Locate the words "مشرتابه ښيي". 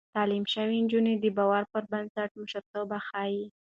2.41-3.41